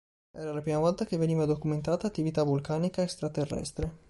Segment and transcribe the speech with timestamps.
[0.33, 3.99] Era la prima volta che veniva documentata attività vulcanica extraterrestre.